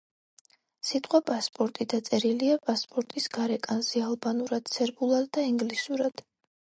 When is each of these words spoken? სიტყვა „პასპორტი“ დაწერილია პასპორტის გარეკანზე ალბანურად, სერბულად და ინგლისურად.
სიტყვა 0.91 1.19
„პასპორტი“ 1.27 1.85
დაწერილია 1.93 2.55
პასპორტის 2.69 3.29
გარეკანზე 3.37 4.03
ალბანურად, 4.07 4.73
სერბულად 4.79 5.29
და 5.39 5.45
ინგლისურად. 5.51 6.27